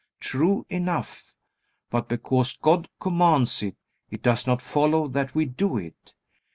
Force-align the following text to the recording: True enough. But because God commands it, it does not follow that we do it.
True 0.19 0.65
enough. 0.67 1.31
But 1.91 2.09
because 2.09 2.57
God 2.57 2.89
commands 2.99 3.61
it, 3.61 3.75
it 4.09 4.23
does 4.23 4.47
not 4.47 4.59
follow 4.59 5.07
that 5.09 5.35
we 5.35 5.45
do 5.45 5.77
it. 5.77 6.15